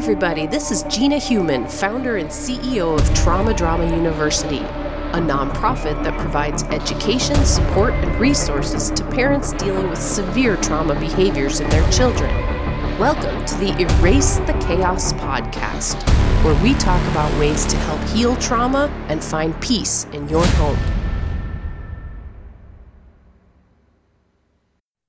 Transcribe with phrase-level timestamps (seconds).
[0.00, 0.46] everybody.
[0.46, 6.62] This is Gina Heumann, founder and CEO of Trauma Drama University, a nonprofit that provides
[6.62, 12.30] education, support, and resources to parents dealing with severe trauma behaviors in their children.
[12.98, 16.02] Welcome to the Erase the Chaos podcast,
[16.42, 20.78] where we talk about ways to help heal trauma and find peace in your home.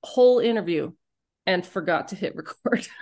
[0.04, 0.92] Whole interview
[1.46, 2.86] and forgot to hit record.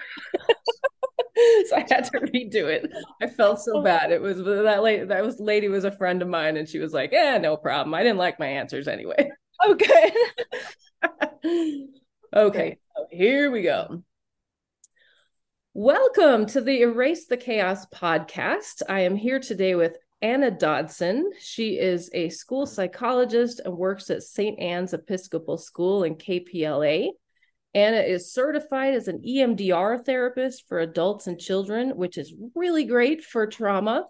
[1.68, 2.90] so I had to redo it.
[3.22, 4.10] I felt so bad.
[4.12, 6.92] It was that lady that was lady was a friend of mine and she was
[6.92, 7.94] like, "Yeah, no problem.
[7.94, 9.30] I didn't like my answers anyway."
[9.68, 10.10] Okay.
[12.34, 12.78] okay,
[13.10, 14.02] here we go.
[15.74, 18.80] Welcome to the Erase the Chaos podcast.
[18.88, 21.30] I am here today with Ana Dodson.
[21.38, 24.58] She is a school psychologist and works at St.
[24.58, 27.10] Anne's Episcopal School in KPLA.
[27.74, 33.24] Ana is certified as an EMDR therapist for adults and children, which is really great
[33.24, 34.06] for trauma.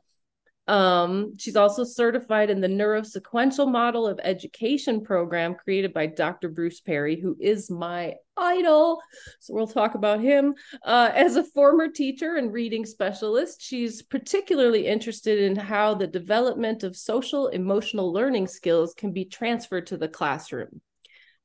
[0.71, 6.49] Um, she's also certified in the neurosequential model of education program created by Dr.
[6.49, 9.01] Bruce Perry, who is my idol.
[9.41, 10.55] So we'll talk about him.
[10.85, 16.85] Uh, as a former teacher and reading specialist, she's particularly interested in how the development
[16.85, 20.81] of social emotional learning skills can be transferred to the classroom.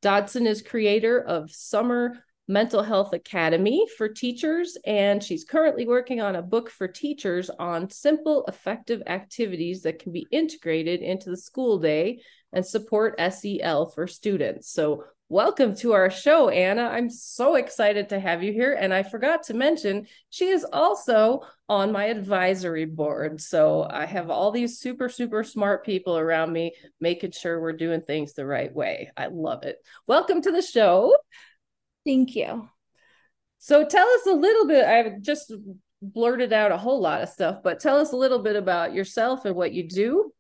[0.06, 6.36] Dodson is creator of Summer Mental Health Academy for teachers, and she's currently working on
[6.36, 11.80] a book for teachers on simple, effective activities that can be integrated into the school
[11.80, 12.22] day
[12.56, 14.72] and support SEL for students.
[14.72, 16.84] So, Welcome to our show, Ana.
[16.84, 18.78] I'm so excited to have you here.
[18.80, 23.42] And I forgot to mention, she is also on my advisory board.
[23.42, 28.02] So I have all these super, super smart people around me making sure we're doing
[28.02, 29.10] things the right way.
[29.18, 29.78] I love it.
[30.06, 31.18] Welcome to the show.
[32.06, 32.70] Thank you.
[33.58, 34.86] So tell us a little bit.
[34.86, 35.52] I've just
[36.04, 39.46] blurted out a whole lot of stuff, but tell us a little bit about yourself
[39.46, 40.32] and what you do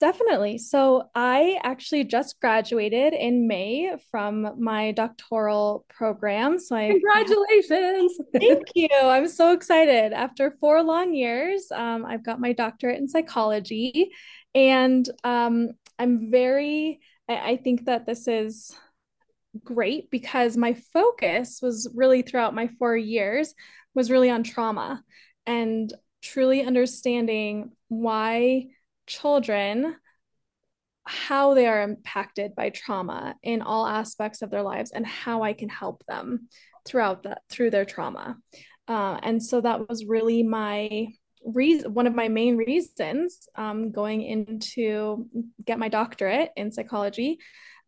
[0.00, 0.58] Definitely.
[0.58, 6.58] So I actually just graduated in May from my doctoral program.
[6.58, 8.18] So I congratulations.
[8.32, 8.88] Thank you.
[8.92, 10.12] I'm so excited.
[10.12, 14.10] After four long years, um, I've got my doctorate in psychology,
[14.54, 17.00] and um, I'm very.
[17.28, 18.74] I, I think that this is
[19.62, 23.54] great because my focus was really throughout my four years
[23.94, 25.02] was really on trauma
[25.46, 28.66] and truly understanding why
[29.06, 29.96] children
[31.06, 35.52] how they are impacted by trauma in all aspects of their lives and how I
[35.52, 36.48] can help them
[36.86, 38.36] throughout that through their trauma.
[38.88, 41.08] Uh, and so that was really my
[41.44, 45.28] reason one of my main reasons um, going into
[45.64, 47.38] get my doctorate in psychology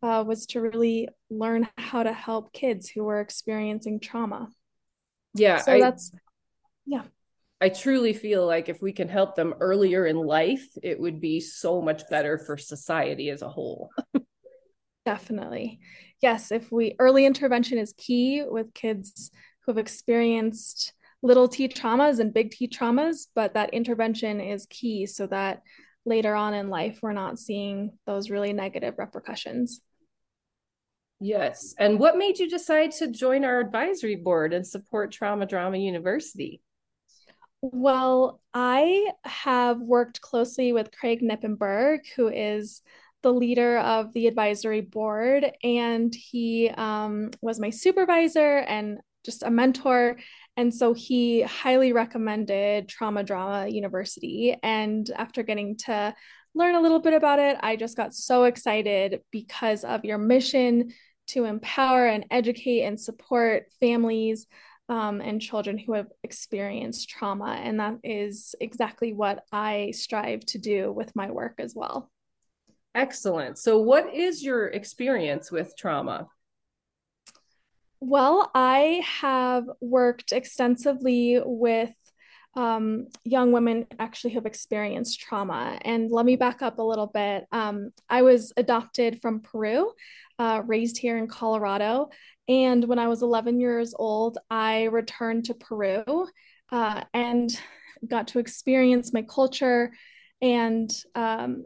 [0.03, 4.47] uh, was to really learn how to help kids who were experiencing trauma.
[5.33, 5.57] Yeah.
[5.57, 6.11] So I, that's
[6.85, 7.03] yeah.
[7.59, 11.39] I truly feel like if we can help them earlier in life, it would be
[11.39, 13.89] so much better for society as a whole.
[15.05, 15.79] Definitely.
[16.21, 19.31] Yes, if we early intervention is key with kids
[19.61, 25.05] who have experienced little t traumas and big T traumas, but that intervention is key
[25.05, 25.61] so that
[26.05, 29.81] later on in life we're not seeing those really negative repercussions.
[31.19, 31.73] Yes.
[31.79, 36.61] And what made you decide to join our advisory board and support Trauma Drama University?
[37.73, 42.81] Well, I have worked closely with Craig Knippenberg, who is
[43.23, 49.51] the leader of the advisory board, and he um, was my supervisor and just a
[49.51, 50.17] mentor.
[50.55, 54.55] And so he highly recommended Trauma Drama University.
[54.63, 56.15] And after getting to
[56.55, 60.93] learn a little bit about it, I just got so excited because of your mission
[61.27, 64.47] to empower and educate and support families
[64.89, 67.59] um, and children who have experienced trauma.
[67.61, 72.09] And that is exactly what I strive to do with my work as well.
[72.95, 73.57] Excellent.
[73.57, 76.27] So, what is your experience with trauma?
[77.99, 81.93] Well, I have worked extensively with
[82.55, 85.77] um, young women actually who have experienced trauma.
[85.81, 87.45] And let me back up a little bit.
[87.51, 89.91] Um, I was adopted from Peru,
[90.39, 92.09] uh, raised here in Colorado,
[92.47, 96.27] and when I was 11 years old, I returned to Peru
[96.71, 97.49] uh, and
[98.07, 99.91] got to experience my culture.
[100.41, 101.65] And um,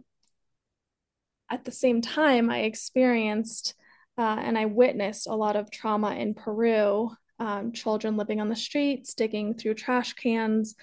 [1.50, 3.76] at the same time, I experienced
[4.18, 8.56] uh, and I witnessed a lot of trauma in Peru um, children living on the
[8.56, 10.76] streets, digging through trash cans,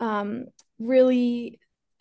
[0.00, 0.46] um,
[0.80, 1.60] really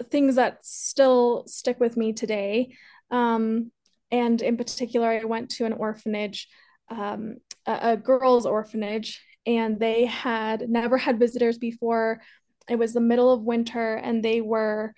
[0.10, 2.75] things that still stick with me today.
[3.12, 3.72] Um,
[4.10, 6.48] and in particular, I went to an orphanage
[6.90, 12.22] um, a, a girls' orphanage and they had never had visitors before.
[12.70, 14.94] It was the middle of winter, and they were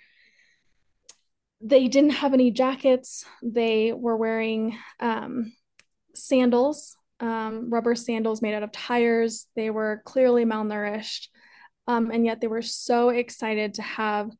[1.61, 3.23] they didn't have any jackets.
[3.43, 5.53] They were wearing um,
[6.15, 9.47] sandals, um, rubber sandals made out of tires.
[9.55, 11.27] They were clearly malnourished.
[11.87, 14.31] Um, and yet they were so excited to have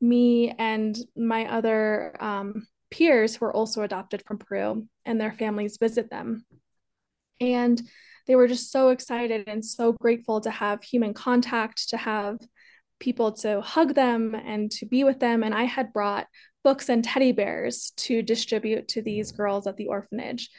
[0.00, 5.76] me and my other um, peers who were also adopted from Peru and their families
[5.76, 6.44] visit them.
[7.40, 7.80] And
[8.26, 12.38] they were just so excited and so grateful to have human contact, to have
[12.98, 15.42] people to hug them and to be with them.
[15.42, 16.26] And I had brought
[16.62, 20.50] books and teddy bears to distribute to these girls at the orphanage.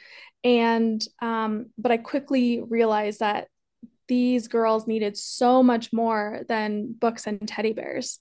[0.44, 3.48] And, um, but I quickly realized that
[4.08, 8.18] these girls needed so much more than books and teddy bears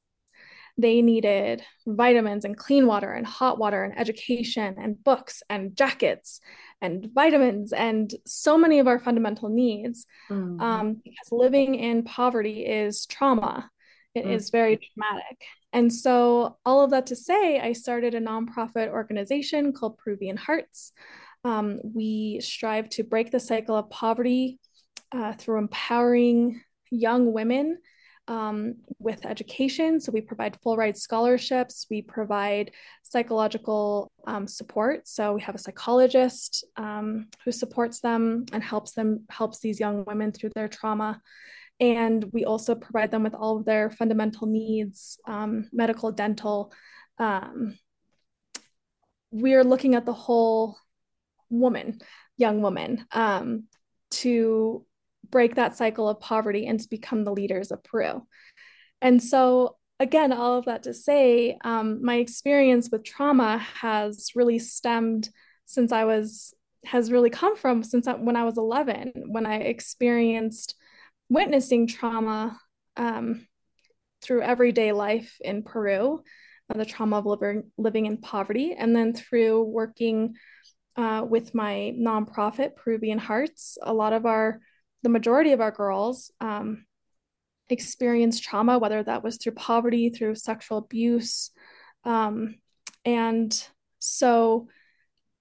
[0.82, 6.40] they needed vitamins and clean water and hot water and education and books and jackets
[6.82, 10.60] and vitamins and so many of our fundamental needs mm-hmm.
[10.60, 13.70] um, because living in poverty is trauma
[14.16, 14.32] It mm-hmm.
[14.32, 15.44] is very traumatic
[15.74, 20.92] and so all of that to say i started a nonprofit organization called peruvian hearts
[21.44, 24.60] um, we strive to break the cycle of poverty
[25.12, 26.62] uh, through empowering
[26.92, 27.80] young women
[28.28, 30.00] um, with education.
[30.00, 32.72] So we provide full ride scholarships, we provide
[33.04, 35.08] psychological um, support.
[35.08, 40.06] So we have a psychologist um, who supports them and helps them helps these young
[40.06, 41.22] women through their trauma.
[41.80, 46.72] And we also provide them with all of their fundamental needs, um, medical, dental.
[47.18, 47.78] Um,
[49.32, 50.78] we are looking at the whole
[51.50, 52.00] woman,
[52.38, 53.64] young woman, um,
[54.12, 54.86] to
[55.32, 58.28] break that cycle of poverty and to become the leaders of Peru.
[59.02, 64.60] And so, again, all of that to say, um, my experience with trauma has really
[64.60, 65.30] stemmed
[65.66, 66.54] since I was,
[66.86, 70.76] has really come from since I, when I was 11, when I experienced
[71.30, 72.60] witnessing trauma
[72.98, 73.48] um,
[74.22, 76.22] through everyday life in Peru,
[76.70, 80.36] uh, the trauma of living, living in poverty, and then through working
[80.98, 83.78] uh, with my nonprofit, Peruvian Hearts.
[83.82, 84.60] A lot of our
[85.04, 86.86] the majority of our girls um,
[87.70, 91.52] experienced trauma, whether that was through poverty, through sexual abuse.
[92.04, 92.56] Um,
[93.06, 93.68] and
[94.00, 94.68] so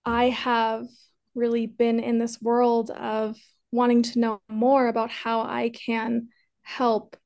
[0.04, 0.86] I have
[1.34, 3.36] really been in this world of
[3.72, 6.28] wanting to know more about how I can
[6.62, 7.16] help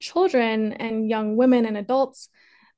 [0.00, 2.28] children and young women and adults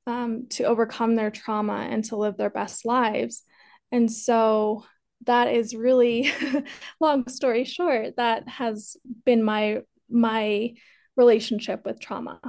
[0.06, 3.42] um, to overcome their trauma and to live their best lives.
[3.90, 4.84] And so
[5.24, 6.32] that is really
[7.00, 10.74] long story short that has been my my
[11.16, 12.40] relationship with trauma.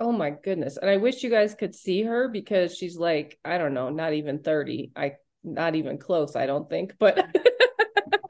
[0.00, 0.76] Oh my goodness.
[0.76, 4.12] And i wish you guys could see her because she's like i don't know not
[4.12, 5.12] even 30 i
[5.42, 7.26] not even close i don't think but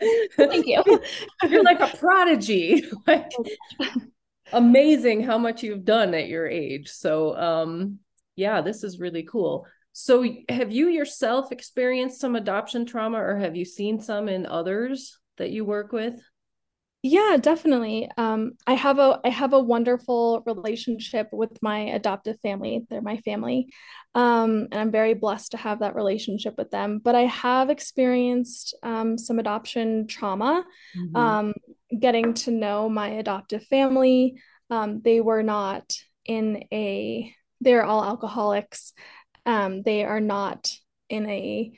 [0.36, 0.82] thank you.
[1.48, 2.84] You're like a prodigy.
[3.06, 3.30] Like
[4.52, 6.88] amazing how much you've done at your age.
[6.90, 7.98] So um
[8.36, 13.54] yeah this is really cool so, have you yourself experienced some adoption trauma, or have
[13.54, 16.20] you seen some in others that you work with?
[17.06, 18.10] Yeah, definitely.
[18.16, 22.84] Um, I have a I have a wonderful relationship with my adoptive family.
[22.90, 23.68] They're my family,
[24.16, 26.98] um, and I'm very blessed to have that relationship with them.
[26.98, 30.64] But I have experienced um, some adoption trauma.
[30.98, 31.16] Mm-hmm.
[31.16, 31.54] Um,
[31.96, 37.32] getting to know my adoptive family, um, they were not in a.
[37.60, 38.92] They're all alcoholics
[39.46, 40.70] um, they are not
[41.08, 41.72] in a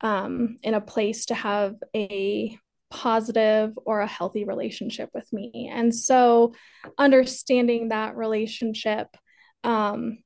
[0.00, 2.58] um, in a place to have a
[2.90, 5.70] positive or a healthy relationship with me.
[5.72, 6.54] And so
[6.98, 9.08] understanding that relationship
[9.62, 10.18] um,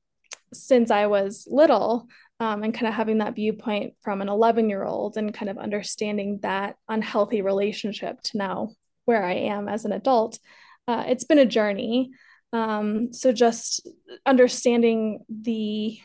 [0.53, 2.07] since i was little
[2.39, 5.57] um, and kind of having that viewpoint from an 11 year old and kind of
[5.57, 8.69] understanding that unhealthy relationship to now
[9.03, 10.39] where i am as an adult
[10.87, 12.11] uh, it's been a journey.
[12.53, 13.87] Um, so just
[14.25, 15.97] understanding the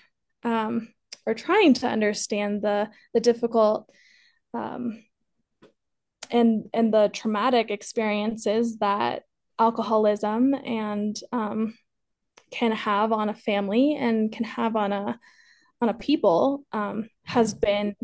[0.43, 0.89] um,
[1.27, 3.91] or trying to understand the the difficult
[4.55, 5.05] um,
[6.31, 9.25] and and the traumatic experiences that
[9.59, 11.75] alcoholism and um,
[12.51, 15.19] can have on a family and can have on a
[15.81, 17.95] on a people um, has been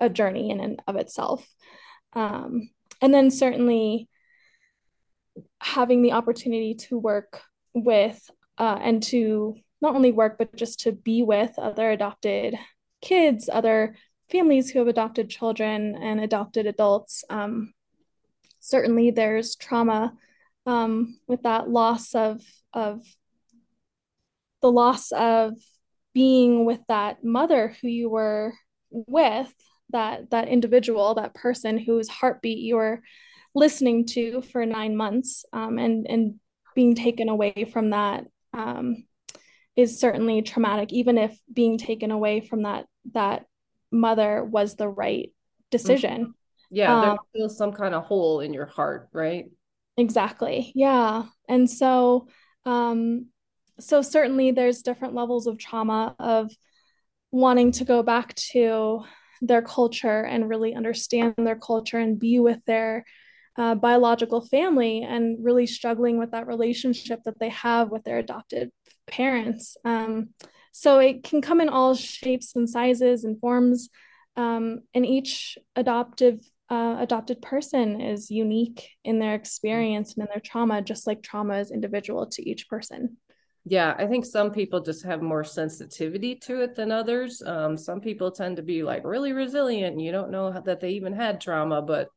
[0.00, 1.46] a journey in and of itself.
[2.12, 4.08] Um, and then certainly
[5.60, 7.40] having the opportunity to work
[7.74, 8.20] with
[8.58, 12.54] uh, and to not only work, but just to be with other adopted
[13.02, 13.96] kids, other
[14.30, 17.24] families who have adopted children and adopted adults.
[17.28, 17.74] Um,
[18.60, 20.14] certainly, there's trauma
[20.64, 22.40] um, with that loss of
[22.72, 23.04] of
[24.62, 25.54] the loss of
[26.14, 28.54] being with that mother who you were
[28.90, 29.52] with,
[29.90, 33.02] that that individual, that person whose heartbeat you were
[33.54, 36.34] listening to for nine months um, and and
[36.74, 38.24] being taken away from that
[38.54, 39.04] um,
[39.76, 43.46] is certainly traumatic even if being taken away from that that
[43.90, 45.32] mother was the right
[45.70, 46.34] decision.
[46.70, 49.46] Yeah um, there's still some kind of hole in your heart right?
[49.96, 51.24] Exactly yeah.
[51.48, 52.28] And so
[52.64, 53.26] um
[53.80, 56.50] so certainly there's different levels of trauma of
[57.30, 59.02] wanting to go back to
[59.40, 63.04] their culture and really understand their culture and be with their
[63.56, 68.70] uh, biological family and really struggling with that relationship that they have with their adopted
[69.06, 69.76] parents.
[69.84, 70.30] Um,
[70.72, 73.90] so it can come in all shapes and sizes and forms,
[74.36, 76.40] um, and each adoptive
[76.70, 81.58] uh, adopted person is unique in their experience and in their trauma, just like trauma
[81.58, 83.18] is individual to each person.
[83.64, 87.42] Yeah, I think some people just have more sensitivity to it than others.
[87.44, 89.92] Um, some people tend to be like really resilient.
[89.92, 92.08] And you don't know that they even had trauma, but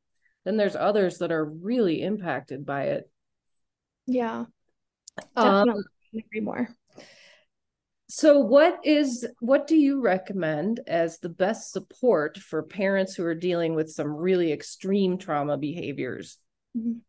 [0.43, 3.09] then there's others that are really impacted by it.
[4.07, 4.45] Yeah,
[5.35, 5.85] um, definitely um,
[6.19, 6.69] agree more.
[8.07, 13.35] So, what is what do you recommend as the best support for parents who are
[13.35, 16.37] dealing with some really extreme trauma behaviors?
[16.77, 16.99] Mm-hmm.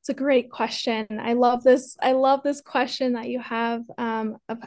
[0.00, 1.06] It's a great question.
[1.20, 1.96] I love this.
[2.00, 4.58] I love this question that you have um, of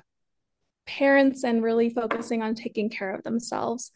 [0.86, 3.92] parents and really focusing on taking care of themselves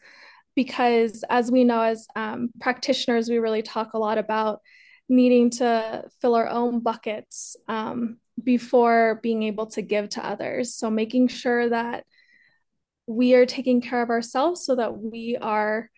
[0.54, 4.60] because as we know as um, practitioners we really talk a lot about
[5.08, 8.16] needing to fill our own buckets um,
[8.46, 10.74] before being able to give to others.
[10.74, 12.06] So making sure that
[13.06, 15.90] we are taking care of ourselves so that we are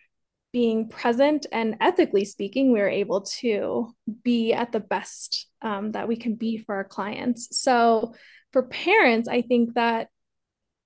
[0.52, 6.16] being present and ethically speaking we're able to be at the best um, that we
[6.16, 7.60] can be for our clients.
[7.60, 8.14] So
[8.50, 10.08] for parents i think that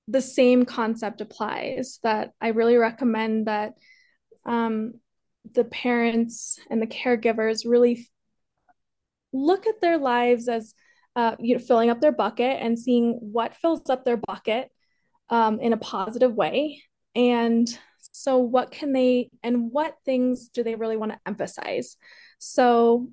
[0.08, 3.74] the same concept applies that I really recommend that
[4.44, 4.94] um,
[5.54, 8.08] the parents and the caregivers really
[9.32, 10.74] look at their lives as
[11.16, 14.70] uh, you know filling up their bucket and seeing what fills up their bucket
[15.30, 16.82] um, in a positive way
[17.14, 21.96] and so what can they and what things do they really want to emphasize
[22.38, 23.08] so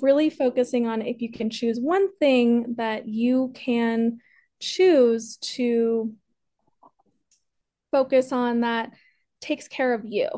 [0.00, 4.18] really focusing on if you can choose one thing that you can
[4.60, 6.12] choose to
[7.90, 8.92] focus on that
[9.40, 10.28] takes care of you.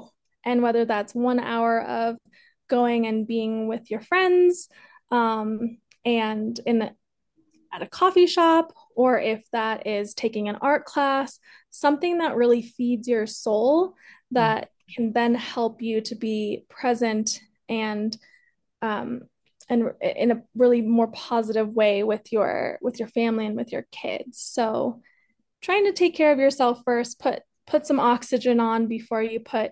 [0.44, 2.16] And whether that's one hour of
[2.68, 4.68] going and being with your friends
[5.10, 6.90] um, and in
[7.72, 11.38] at a coffee shop, or if that is taking an art class,
[11.70, 13.94] something that really feeds your soul
[14.32, 18.16] that can then help you to be present and
[18.82, 19.22] um,
[19.68, 23.86] and in a really more positive way with your with your family and with your
[23.92, 25.00] kids so
[25.62, 29.70] trying to take care of yourself first put put some oxygen on before you put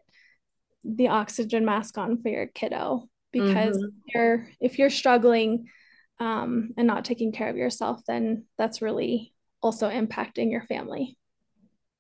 [0.85, 3.97] the oxygen mask on for your kiddo because mm-hmm.
[4.15, 5.67] you're if you're struggling
[6.21, 9.33] um, and not taking care of yourself then that's really
[9.63, 11.17] also impacting your family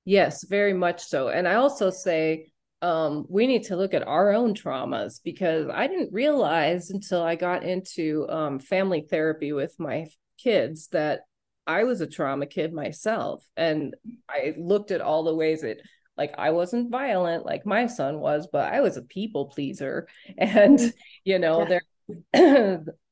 [0.04, 4.32] yes very much so and i also say um, we need to look at our
[4.32, 10.06] own traumas because I didn't realize until I got into um, family therapy with my
[10.38, 11.22] kids that
[11.66, 13.44] I was a trauma kid myself.
[13.56, 13.94] And
[14.28, 15.78] I looked at all the ways that,
[16.16, 20.06] like, I wasn't violent like my son was, but I was a people pleaser.
[20.38, 20.80] And,
[21.24, 21.68] you know, yeah.
[21.68, 21.82] there,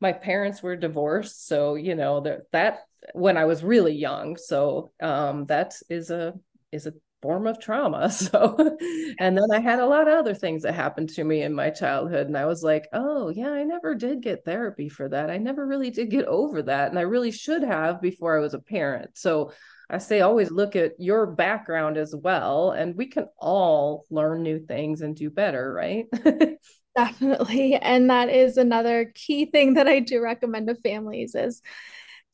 [0.01, 1.47] my parents were divorced.
[1.47, 2.81] So, you know, that, that
[3.15, 4.37] when I was really young.
[4.37, 6.35] So um, that is a,
[6.73, 8.11] is a form of trauma.
[8.11, 8.77] So,
[9.19, 11.71] and then I had a lot of other things that happened to me in my
[11.71, 12.27] childhood.
[12.27, 15.31] And I was like, oh, yeah, I never did get therapy for that.
[15.31, 16.91] I never really did get over that.
[16.91, 19.11] And I really should have before I was a parent.
[19.15, 19.53] So,
[19.89, 22.73] I say always look at your background as well.
[22.73, 26.07] And we can all learn new things and do better, right?
[26.97, 27.75] Definitely.
[27.83, 31.63] And that is another key thing that I do recommend to families is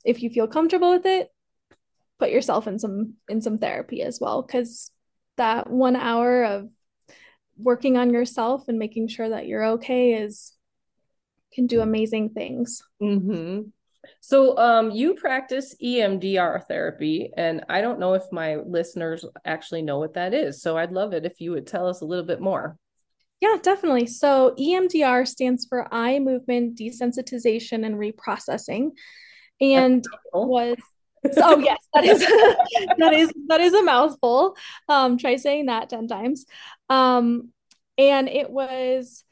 [0.04, 1.28] if you feel comfortable with it,
[2.23, 4.92] put yourself in some in some therapy as well because
[5.37, 6.69] that one hour of
[7.57, 10.52] working on yourself and making sure that you're okay is
[11.52, 13.62] can do amazing things mm-hmm.
[14.21, 19.99] so um, you practice emdr therapy and i don't know if my listeners actually know
[19.99, 22.40] what that is so i'd love it if you would tell us a little bit
[22.40, 22.78] more
[23.42, 24.06] yeah, definitely.
[24.06, 28.92] So EMDR stands for eye movement desensitization and reprocessing
[29.61, 30.76] and was
[31.32, 32.20] so oh, yes, that is
[32.99, 34.56] that is that is a mouthful.
[34.88, 36.46] Um, try saying that 10 times.
[36.88, 37.50] Um,
[37.99, 39.25] and it was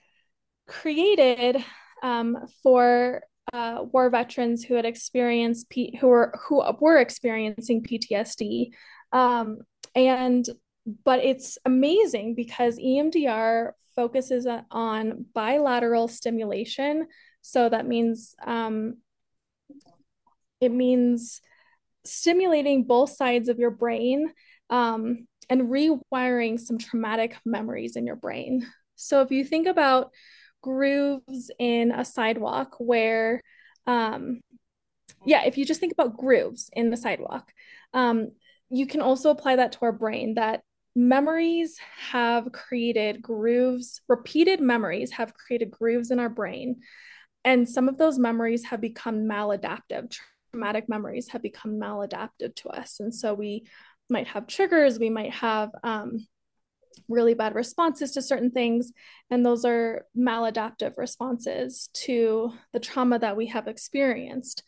[0.67, 1.65] created
[2.03, 8.71] um, for uh, war veterans who had experienced P- who were who were experiencing PTSD.
[9.13, 9.59] Um,
[9.95, 10.45] and
[11.05, 13.71] but it's amazing because EMDR
[14.01, 17.07] focuses on bilateral stimulation.
[17.43, 18.95] So that means um,
[20.59, 21.43] it means
[22.07, 24.33] stimulating both sides of your brain
[24.71, 28.67] um, and rewiring some traumatic memories in your brain.
[28.97, 30.13] So if you think about
[30.63, 33.43] grooves in a sidewalk where,
[33.87, 34.41] um,
[35.27, 37.53] yeah, if you just think about grooves in the sidewalk,
[37.93, 38.31] um,
[38.71, 40.63] you can also apply that to our brain that
[40.95, 41.79] memories
[42.11, 46.81] have created grooves, repeated memories have created grooves in our brain.
[47.45, 50.17] And some of those memories have become maladaptive.
[50.51, 53.01] Traumatic memories have become maladaptive to us.
[53.01, 53.67] And so we
[54.09, 56.27] might have triggers, we might have um,
[57.09, 58.93] really bad responses to certain things.
[59.31, 64.65] And those are maladaptive responses to the trauma that we have experienced.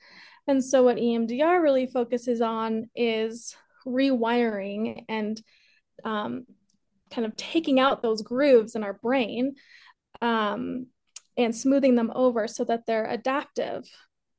[0.46, 3.54] And so, what EMDR really focuses on is
[3.86, 5.40] rewiring and
[6.04, 6.46] um,
[7.12, 9.54] kind of taking out those grooves in our brain
[10.20, 10.86] um,
[11.36, 13.84] and smoothing them over so that they're adaptive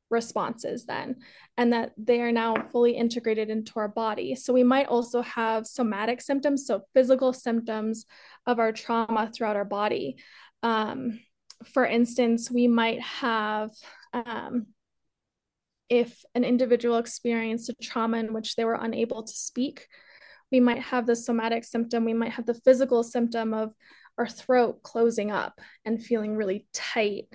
[0.10, 1.16] responses then
[1.58, 4.36] and that they are now fully integrated into our body.
[4.36, 8.06] So we might also have somatic symptoms so physical symptoms
[8.46, 10.18] of our trauma throughout our body.
[10.62, 11.20] Um,
[11.74, 13.72] for instance we might have
[14.14, 14.68] um,
[15.90, 19.88] if an individual experienced a trauma in which they were unable to speak
[20.54, 23.74] we might have the somatic symptom we might have the physical symptom of
[24.18, 27.28] our throat closing up and feeling really tight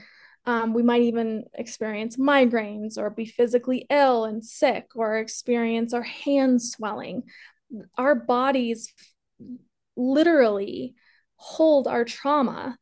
[0.49, 6.03] um, we might even experience migraines or be physically ill and sick or experience our
[6.03, 7.25] hands swelling.
[7.99, 8.95] Our bodies
[9.95, 10.95] literally
[11.37, 12.79] hold our trauma.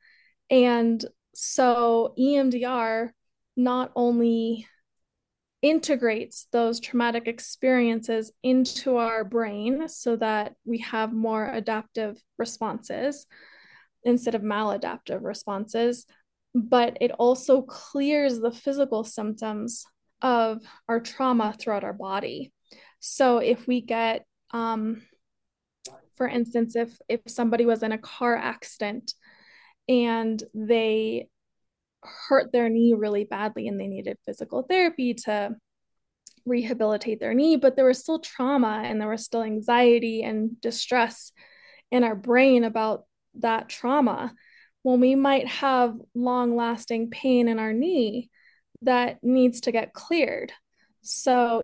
[0.48, 3.10] And so EMDR
[3.56, 4.68] not only
[5.62, 13.26] integrates those traumatic experiences into our brain so that we have more adaptive responses
[14.04, 16.06] instead of maladaptive responses,
[16.54, 19.84] but it also clears the physical symptoms
[20.22, 22.52] of our trauma throughout our body.
[23.00, 25.02] So if we get, um,
[26.16, 29.12] for instance, if if somebody was in a car accident
[29.88, 31.28] and they
[32.06, 35.56] hurt their knee really badly and they needed physical therapy to
[36.45, 41.32] rehabilitate their knee, but there was still trauma and there was still anxiety and distress
[41.90, 44.32] in our brain about that trauma
[44.82, 48.30] when we might have long lasting pain in our knee
[48.82, 50.52] that needs to get cleared.
[51.02, 51.62] So,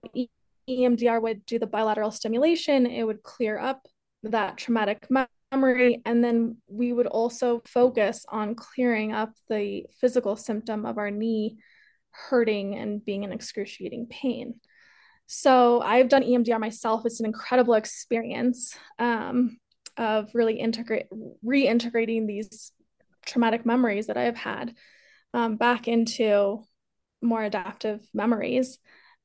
[0.68, 3.87] EMDR would do the bilateral stimulation, it would clear up
[4.24, 5.07] that traumatic
[5.52, 6.02] memory.
[6.04, 11.58] And then we would also focus on clearing up the physical symptom of our knee
[12.10, 14.54] hurting and being in excruciating pain.
[15.26, 17.06] So I've done EMDR myself.
[17.06, 19.58] It's an incredible experience um,
[19.96, 21.06] of really integrate
[21.44, 22.72] reintegrating these
[23.24, 24.74] traumatic memories that I have had
[25.32, 26.64] um, back into
[27.22, 28.78] more adaptive memories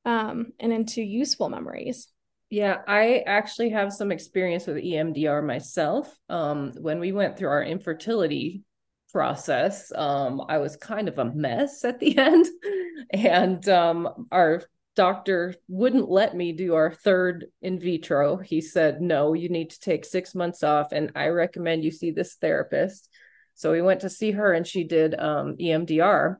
[0.04, 2.08] um, and into useful memories.
[2.50, 6.14] Yeah, I actually have some experience with EMDR myself.
[6.30, 8.62] Um, when we went through our infertility
[9.12, 12.46] process, um, I was kind of a mess at the end,
[13.10, 14.62] and um, our
[14.96, 18.38] doctor wouldn't let me do our third in vitro.
[18.38, 22.12] He said, "No, you need to take six months off, and I recommend you see
[22.12, 23.10] this therapist."
[23.58, 26.36] So we went to see her and she did um, EMDR.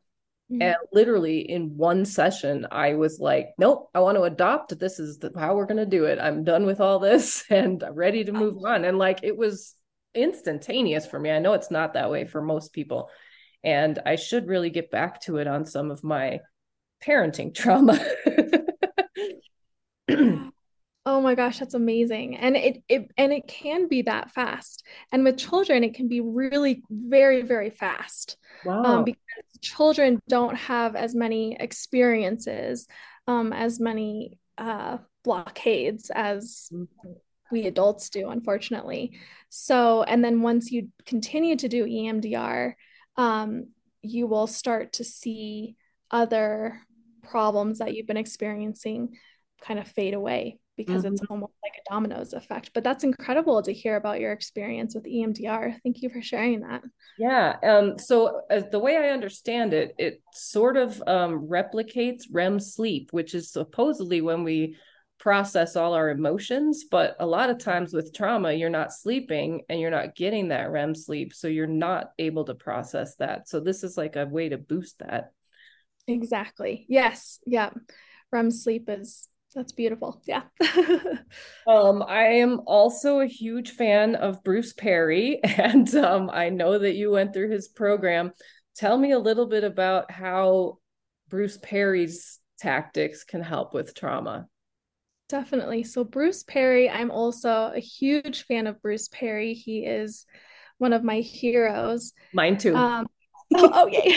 [0.50, 0.62] Mm-hmm.
[0.62, 4.78] And literally in one session, I was like, nope, I want to adopt.
[4.78, 6.18] This is the, how we're going to do it.
[6.18, 8.84] I'm done with all this and ready to move on.
[8.84, 9.74] And like it was
[10.14, 11.30] instantaneous for me.
[11.30, 13.10] I know it's not that way for most people.
[13.62, 16.40] And I should really get back to it on some of my
[17.04, 18.02] parenting trauma.
[21.10, 22.36] Oh my gosh, that's amazing.
[22.36, 24.84] And it, it and it can be that fast.
[25.10, 28.36] And with children, it can be really very, very fast.
[28.66, 28.84] Um, wow.
[28.84, 29.24] Um, because
[29.62, 32.86] children don't have as many experiences,
[33.26, 37.12] um, as many uh, blockades as mm-hmm.
[37.50, 39.18] we adults do, unfortunately.
[39.48, 42.74] So, and then once you continue to do EMDR,
[43.16, 43.64] um,
[44.02, 45.76] you will start to see
[46.10, 46.82] other
[47.22, 49.16] problems that you've been experiencing
[49.62, 51.14] kind of fade away because mm-hmm.
[51.14, 52.70] it's almost like a dominoes effect.
[52.72, 55.76] But that's incredible to hear about your experience with EMDR.
[55.82, 56.82] Thank you for sharing that.
[57.18, 57.56] Yeah.
[57.62, 63.12] Um, so uh, the way I understand it, it sort of um, replicates REM sleep,
[63.12, 64.76] which is supposedly when we
[65.18, 66.84] process all our emotions.
[66.88, 70.70] But a lot of times with trauma, you're not sleeping and you're not getting that
[70.70, 71.34] REM sleep.
[71.34, 73.48] So you're not able to process that.
[73.48, 75.32] So this is like a way to boost that.
[76.06, 76.86] Exactly.
[76.88, 77.40] Yes.
[77.44, 77.70] Yeah.
[78.30, 80.22] REM sleep is That's beautiful.
[80.24, 80.42] Yeah.
[81.66, 86.94] um, I am also a huge fan of Bruce Perry, and um, I know that
[86.94, 88.30] you went through his program.
[88.76, 90.78] Tell me a little bit about how
[91.28, 94.46] Bruce Perry's tactics can help with trauma.
[95.28, 95.82] Definitely.
[95.82, 99.54] So, Bruce Perry, I'm also a huge fan of Bruce Perry.
[99.54, 100.24] He is
[100.78, 102.12] one of my heroes.
[102.32, 102.76] Mine too.
[102.76, 103.08] Um,
[103.56, 104.16] oh, oh, yay.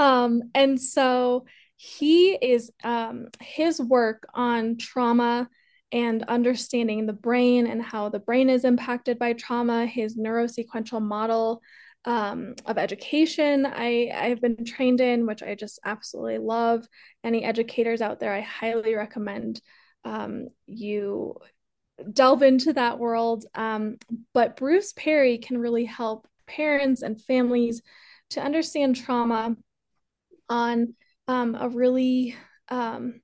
[0.00, 1.44] um, and so,
[1.80, 5.48] he is um, his work on trauma
[5.92, 11.62] and understanding the brain and how the brain is impacted by trauma, his neurosequential model
[12.04, 16.84] um, of education I, I've been trained in, which I just absolutely love.
[17.22, 19.60] Any educators out there, I highly recommend
[20.04, 21.36] um, you
[22.12, 23.44] delve into that world.
[23.54, 23.98] Um,
[24.34, 27.82] but Bruce Perry can really help parents and families
[28.30, 29.54] to understand trauma
[30.48, 30.94] on
[31.28, 32.34] um, a really
[32.68, 33.20] um,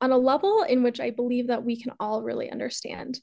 [0.00, 3.20] on a level in which I believe that we can all really understand.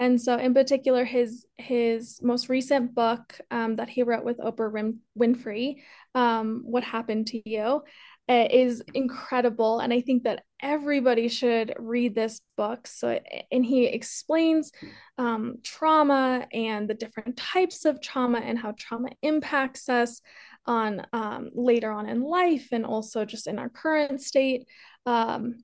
[0.00, 4.94] And so, in particular, his his most recent book um, that he wrote with Oprah
[5.18, 5.82] Winfrey,
[6.14, 7.82] um, "What Happened to You,"
[8.26, 12.86] uh, is incredible, and I think that everybody should read this book.
[12.86, 13.20] So,
[13.52, 14.72] and he explains
[15.18, 20.22] um, trauma and the different types of trauma and how trauma impacts us
[20.66, 24.66] on um, later on in life and also just in our current state
[25.06, 25.54] um,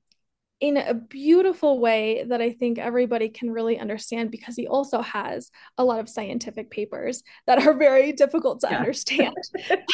[0.60, 5.50] in a beautiful way that I think everybody can really understand because he also has
[5.76, 8.78] a lot of scientific papers that are very difficult to yeah.
[8.78, 9.34] understand,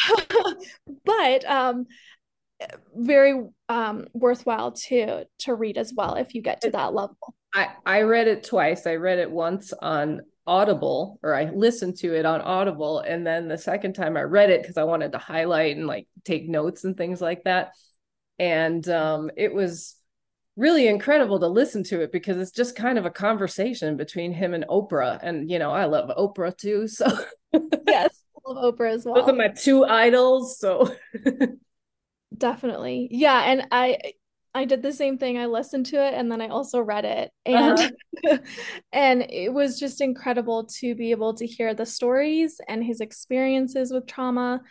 [1.05, 1.85] but um,
[2.95, 7.17] very um, worthwhile to to read as well if you get to that level.
[7.53, 8.87] I I read it twice.
[8.87, 13.47] I read it once on Audible or I listened to it on Audible and then
[13.47, 16.83] the second time I read it because I wanted to highlight and like take notes
[16.83, 17.71] and things like that.
[18.39, 19.95] And um it was
[20.55, 24.53] really incredible to listen to it because it's just kind of a conversation between him
[24.53, 25.19] and Oprah.
[25.21, 26.87] And you know, I love Oprah too.
[26.87, 27.07] So
[27.87, 29.15] yes, I love Oprah as well.
[29.15, 30.59] Those are my two idols.
[30.59, 30.93] So
[32.37, 33.07] definitely.
[33.11, 33.43] Yeah.
[33.43, 34.13] And I
[34.55, 35.37] I did the same thing.
[35.37, 37.31] I listened to it and then I also read it.
[37.45, 38.37] And uh-huh.
[38.91, 43.91] and it was just incredible to be able to hear the stories and his experiences
[43.91, 44.61] with trauma.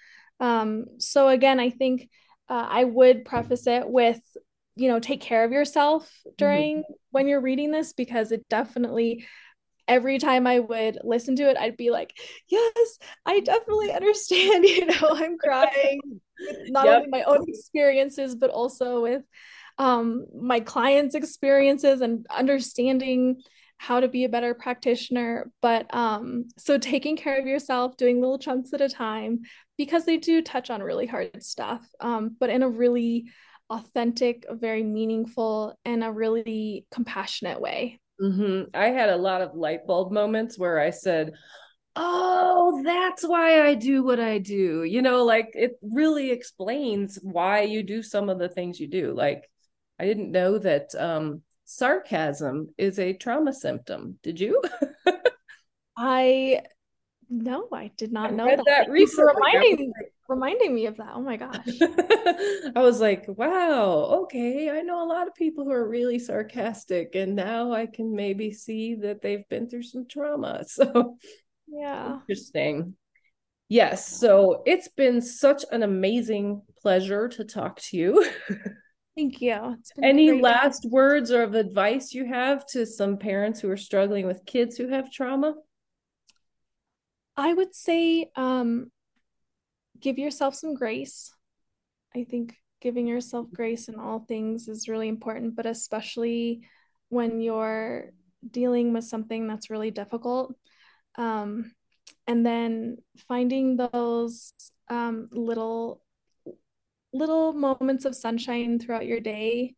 [0.40, 2.09] Um, so again, I think
[2.49, 4.21] uh, I would preface it with
[4.75, 6.92] you know take care of yourself during mm-hmm.
[7.11, 9.27] when you're reading this because it definitely
[9.88, 12.14] every time I would listen to it, I'd be like,
[12.49, 14.64] yes, I definitely understand.
[14.73, 16.01] You know, I'm crying
[16.68, 16.97] not yep.
[16.97, 19.23] only my own experiences, but also with
[19.78, 23.42] um, my clients' experiences and understanding
[23.78, 25.50] how to be a better practitioner.
[25.61, 29.40] But um, so taking care of yourself, doing little chunks at a time,
[29.76, 33.24] because they do touch on really hard stuff, um, but in a really
[33.70, 38.00] authentic, very meaningful, and a really compassionate way.
[38.20, 38.64] Mm-hmm.
[38.72, 41.32] I had a lot of light bulb moments where I said,
[41.96, 44.85] Oh, that's why I do what I do.
[44.85, 49.12] You know, like it really explains why you do some of the things you do.
[49.12, 49.50] Like,
[49.98, 54.18] I didn't know that um, sarcasm is a trauma symptom.
[54.22, 54.62] Did you?
[55.96, 56.62] I
[57.31, 58.64] no, I did not I know that.
[58.66, 59.33] that recently.
[59.35, 59.92] Reminding
[60.28, 61.12] reminding me of that.
[61.14, 61.66] Oh my gosh.
[61.81, 64.70] I was like, wow, okay.
[64.70, 68.52] I know a lot of people who are really sarcastic, and now I can maybe
[68.52, 70.64] see that they've been through some trauma.
[70.72, 71.16] So,
[71.66, 72.18] yeah.
[72.28, 72.94] Interesting.
[73.68, 74.07] Yes.
[74.18, 78.26] So it's been such an amazing pleasure to talk to you.
[79.16, 79.77] Thank you.
[80.03, 84.46] Any last words or of advice you have to some parents who are struggling with
[84.46, 85.55] kids who have trauma?
[87.37, 88.90] I would say um,
[90.01, 91.33] give yourself some grace.
[92.14, 96.62] I think giving yourself grace in all things is really important, but especially
[97.09, 98.11] when you're
[98.51, 100.55] dealing with something that's really difficult.
[101.16, 101.72] Um,
[102.27, 102.98] and then
[103.29, 104.53] finding those
[104.88, 106.01] um, little
[107.12, 109.75] little moments of sunshine throughout your day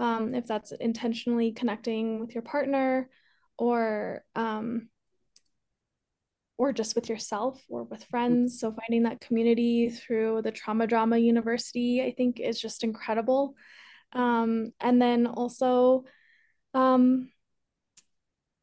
[0.00, 3.08] um, if that's intentionally connecting with your partner
[3.58, 4.88] or um,
[6.56, 8.58] or just with yourself or with friends.
[8.60, 13.54] So finding that community through the Trauma Drama University, I think is just incredible.
[14.12, 16.04] Um, and then also,
[16.74, 17.30] um,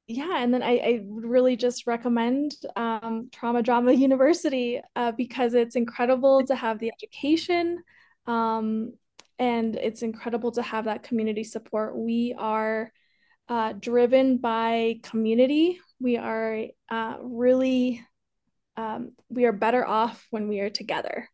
[0.08, 5.76] yeah, and then I, I really just recommend um, Trauma Drama University uh, because it's
[5.78, 7.82] incredible to have the education
[8.28, 8.94] um,
[9.38, 11.98] and it's incredible to have that community support.
[11.98, 12.92] We are
[13.48, 18.06] uh, driven by community we are uh, really
[18.78, 21.30] um, we are better off when we are together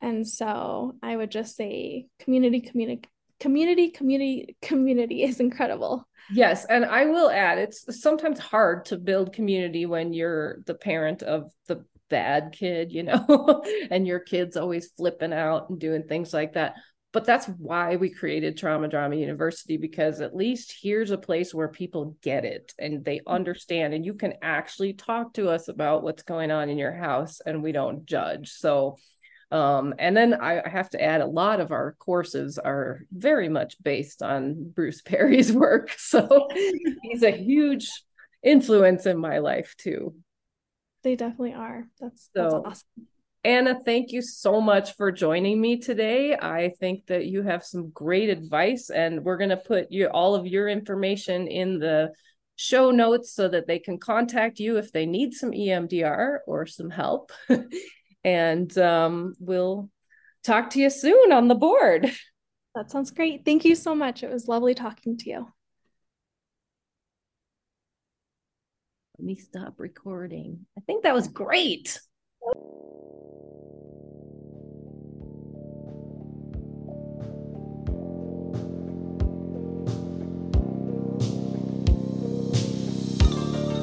[0.00, 3.02] and so i would just say community community
[3.38, 6.08] community, community, community is incredible.
[6.32, 11.22] Yes, and I will add it's sometimes hard to build community when you're the parent
[11.22, 16.32] of the bad kid, you know, and your kid's always flipping out and doing things
[16.32, 16.74] like that.
[17.12, 21.68] But that's why we created Trauma Drama University because at least here's a place where
[21.68, 23.32] people get it and they mm-hmm.
[23.32, 27.40] understand, and you can actually talk to us about what's going on in your house
[27.40, 28.50] and we don't judge.
[28.50, 28.98] So,
[29.50, 33.76] um, and then I, have to add a lot of our courses are very much
[33.82, 35.94] based on Bruce Perry's work.
[35.96, 36.48] So
[37.02, 37.88] he's a huge
[38.42, 40.14] influence in my life too.
[41.06, 41.86] They definitely are.
[42.00, 43.06] That's, so, that's awesome.
[43.44, 46.34] Ana, thank you so much for joining me today.
[46.34, 50.34] I think that you have some great advice, and we're going to put you all
[50.34, 52.12] of your information in the
[52.56, 56.90] show notes so that they can contact you if they need some EMDR or some
[56.90, 57.30] help.
[58.24, 59.88] and um, we'll
[60.42, 62.10] talk to you soon on the board.
[62.74, 63.44] That sounds great.
[63.44, 64.24] Thank you so much.
[64.24, 65.46] It was lovely talking to you.
[69.18, 70.66] Let me stop recording.
[70.76, 71.98] I think that was great.